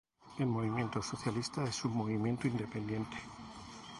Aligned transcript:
El 0.39 0.47
movimiento 0.47 0.99
socialista 1.03 1.63
es 1.63 1.85
un 1.85 1.95
movimiento 1.95 2.47
independiente. 2.47 3.17